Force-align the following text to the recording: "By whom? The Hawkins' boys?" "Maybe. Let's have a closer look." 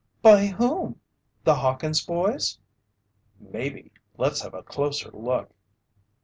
"By 0.23 0.47
whom? 0.47 0.99
The 1.43 1.53
Hawkins' 1.57 2.03
boys?" 2.03 2.57
"Maybe. 3.39 3.91
Let's 4.17 4.41
have 4.41 4.55
a 4.55 4.63
closer 4.63 5.11
look." 5.13 5.53